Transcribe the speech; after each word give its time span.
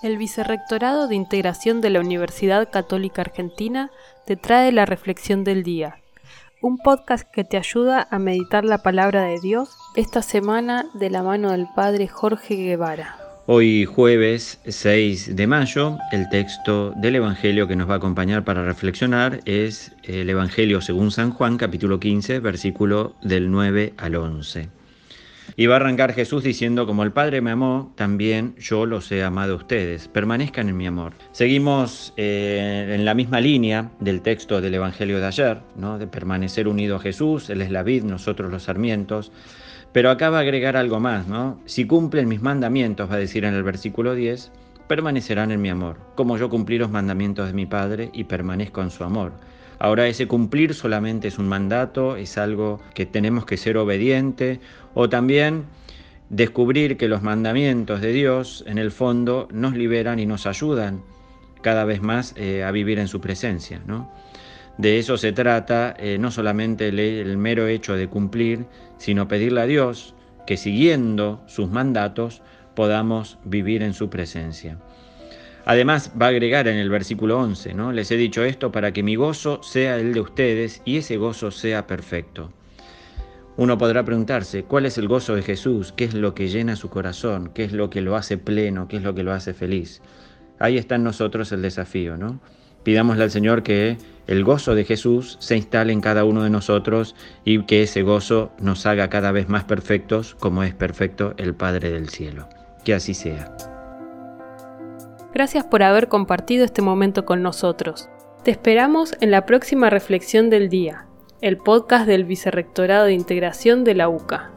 El 0.00 0.16
Vicerrectorado 0.16 1.08
de 1.08 1.16
Integración 1.16 1.80
de 1.80 1.90
la 1.90 1.98
Universidad 1.98 2.70
Católica 2.70 3.22
Argentina 3.22 3.90
te 4.26 4.36
trae 4.36 4.70
la 4.70 4.86
Reflexión 4.86 5.42
del 5.42 5.64
Día, 5.64 5.96
un 6.62 6.78
podcast 6.78 7.28
que 7.28 7.42
te 7.42 7.56
ayuda 7.56 8.06
a 8.08 8.20
meditar 8.20 8.64
la 8.64 8.78
palabra 8.78 9.24
de 9.24 9.40
Dios 9.40 9.70
esta 9.96 10.22
semana 10.22 10.86
de 10.94 11.10
la 11.10 11.24
mano 11.24 11.50
del 11.50 11.66
Padre 11.74 12.06
Jorge 12.06 12.54
Guevara. 12.54 13.18
Hoy 13.46 13.86
jueves 13.86 14.60
6 14.66 15.34
de 15.34 15.46
mayo, 15.48 15.98
el 16.12 16.28
texto 16.28 16.92
del 16.92 17.16
Evangelio 17.16 17.66
que 17.66 17.74
nos 17.74 17.90
va 17.90 17.94
a 17.94 17.96
acompañar 17.96 18.44
para 18.44 18.64
reflexionar 18.64 19.40
es 19.46 19.96
el 20.04 20.30
Evangelio 20.30 20.80
según 20.80 21.10
San 21.10 21.32
Juan, 21.32 21.56
capítulo 21.56 21.98
15, 21.98 22.38
versículo 22.38 23.16
del 23.20 23.50
9 23.50 23.94
al 23.96 24.14
11. 24.14 24.77
Y 25.56 25.66
va 25.66 25.74
a 25.74 25.76
arrancar 25.76 26.12
Jesús 26.12 26.42
diciendo, 26.42 26.86
como 26.86 27.02
el 27.02 27.12
Padre 27.12 27.40
me 27.40 27.50
amó, 27.50 27.92
también 27.96 28.54
yo 28.58 28.86
los 28.86 29.10
he 29.12 29.22
amado 29.22 29.54
a 29.54 29.56
ustedes. 29.56 30.08
Permanezcan 30.08 30.68
en 30.68 30.76
mi 30.76 30.86
amor. 30.86 31.14
Seguimos 31.32 32.12
eh, 32.16 32.94
en 32.94 33.04
la 33.04 33.14
misma 33.14 33.40
línea 33.40 33.90
del 34.00 34.22
texto 34.22 34.60
del 34.60 34.74
Evangelio 34.74 35.18
de 35.18 35.26
ayer, 35.26 35.60
¿no? 35.76 35.98
de 35.98 36.06
permanecer 36.06 36.68
unido 36.68 36.96
a 36.96 37.00
Jesús, 37.00 37.50
Él 37.50 37.62
es 37.62 37.70
la 37.70 37.82
vid, 37.82 38.04
nosotros 38.04 38.50
los 38.50 38.64
sarmientos. 38.64 39.32
Pero 39.92 40.10
acá 40.10 40.30
va 40.30 40.38
a 40.38 40.42
agregar 40.42 40.76
algo 40.76 41.00
más, 41.00 41.26
¿no? 41.26 41.60
Si 41.64 41.86
cumplen 41.86 42.28
mis 42.28 42.42
mandamientos, 42.42 43.10
va 43.10 43.14
a 43.14 43.18
decir 43.18 43.44
en 43.44 43.54
el 43.54 43.62
versículo 43.62 44.14
10, 44.14 44.52
permanecerán 44.86 45.50
en 45.50 45.62
mi 45.62 45.70
amor, 45.70 45.98
como 46.14 46.36
yo 46.36 46.50
cumplí 46.50 46.78
los 46.78 46.90
mandamientos 46.90 47.46
de 47.46 47.54
mi 47.54 47.66
Padre 47.66 48.10
y 48.12 48.24
permanezco 48.24 48.82
en 48.82 48.90
su 48.90 49.02
amor. 49.04 49.32
Ahora 49.78 50.08
ese 50.08 50.26
cumplir 50.26 50.74
solamente 50.74 51.28
es 51.28 51.38
un 51.38 51.48
mandato, 51.48 52.16
es 52.16 52.36
algo 52.36 52.80
que 52.94 53.06
tenemos 53.06 53.46
que 53.46 53.56
ser 53.56 53.76
obediente 53.76 54.60
o 54.94 55.08
también 55.08 55.66
descubrir 56.30 56.96
que 56.96 57.08
los 57.08 57.22
mandamientos 57.22 58.00
de 58.00 58.12
Dios 58.12 58.64
en 58.66 58.78
el 58.78 58.90
fondo 58.90 59.48
nos 59.52 59.74
liberan 59.74 60.18
y 60.18 60.26
nos 60.26 60.46
ayudan 60.46 61.02
cada 61.62 61.84
vez 61.84 62.02
más 62.02 62.34
eh, 62.36 62.64
a 62.64 62.70
vivir 62.70 62.98
en 62.98 63.08
su 63.08 63.20
presencia. 63.20 63.80
¿no? 63.86 64.12
De 64.78 64.98
eso 64.98 65.16
se 65.16 65.32
trata 65.32 65.94
eh, 65.98 66.18
no 66.18 66.30
solamente 66.30 66.88
el 66.88 67.36
mero 67.36 67.66
hecho 67.66 67.94
de 67.94 68.08
cumplir, 68.08 68.66
sino 68.98 69.28
pedirle 69.28 69.60
a 69.60 69.66
Dios 69.66 70.14
que 70.46 70.56
siguiendo 70.56 71.42
sus 71.46 71.70
mandatos 71.70 72.42
podamos 72.74 73.38
vivir 73.44 73.82
en 73.82 73.92
su 73.92 74.08
presencia. 74.08 74.78
Además 75.68 76.10
va 76.18 76.24
a 76.24 76.28
agregar 76.30 76.66
en 76.66 76.78
el 76.78 76.88
versículo 76.88 77.38
11, 77.38 77.74
¿no? 77.74 77.92
Les 77.92 78.10
he 78.10 78.16
dicho 78.16 78.42
esto 78.42 78.72
para 78.72 78.94
que 78.94 79.02
mi 79.02 79.16
gozo 79.16 79.62
sea 79.62 79.98
el 79.98 80.14
de 80.14 80.20
ustedes 80.20 80.80
y 80.86 80.96
ese 80.96 81.18
gozo 81.18 81.50
sea 81.50 81.86
perfecto. 81.86 82.50
Uno 83.58 83.76
podrá 83.76 84.02
preguntarse, 84.02 84.64
¿cuál 84.64 84.86
es 84.86 84.96
el 84.96 85.08
gozo 85.08 85.34
de 85.34 85.42
Jesús? 85.42 85.92
¿Qué 85.94 86.04
es 86.04 86.14
lo 86.14 86.32
que 86.32 86.48
llena 86.48 86.74
su 86.74 86.88
corazón? 86.88 87.50
¿Qué 87.52 87.64
es 87.64 87.74
lo 87.74 87.90
que 87.90 88.00
lo 88.00 88.16
hace 88.16 88.38
pleno? 88.38 88.88
¿Qué 88.88 88.96
es 88.96 89.02
lo 89.02 89.14
que 89.14 89.22
lo 89.22 89.34
hace 89.34 89.52
feliz? 89.52 90.00
Ahí 90.58 90.78
está 90.78 90.94
en 90.94 91.04
nosotros 91.04 91.52
el 91.52 91.60
desafío, 91.60 92.16
¿no? 92.16 92.40
Pidámosle 92.82 93.24
al 93.24 93.30
Señor 93.30 93.62
que 93.62 93.98
el 94.26 94.44
gozo 94.44 94.74
de 94.74 94.86
Jesús 94.86 95.36
se 95.38 95.58
instale 95.58 95.92
en 95.92 96.00
cada 96.00 96.24
uno 96.24 96.44
de 96.44 96.48
nosotros 96.48 97.14
y 97.44 97.62
que 97.64 97.82
ese 97.82 98.00
gozo 98.00 98.52
nos 98.58 98.86
haga 98.86 99.10
cada 99.10 99.32
vez 99.32 99.50
más 99.50 99.64
perfectos 99.64 100.34
como 100.34 100.62
es 100.62 100.72
perfecto 100.72 101.34
el 101.36 101.54
Padre 101.54 101.90
del 101.90 102.08
cielo. 102.08 102.48
Que 102.86 102.94
así 102.94 103.12
sea. 103.12 103.54
Gracias 105.38 105.64
por 105.64 105.84
haber 105.84 106.08
compartido 106.08 106.64
este 106.64 106.82
momento 106.82 107.24
con 107.24 107.44
nosotros. 107.44 108.08
Te 108.42 108.50
esperamos 108.50 109.14
en 109.20 109.30
la 109.30 109.46
próxima 109.46 109.88
reflexión 109.88 110.50
del 110.50 110.68
día, 110.68 111.06
el 111.40 111.58
podcast 111.58 112.08
del 112.08 112.24
Vicerrectorado 112.24 113.04
de 113.04 113.12
Integración 113.12 113.84
de 113.84 113.94
la 113.94 114.08
UCA. 114.08 114.50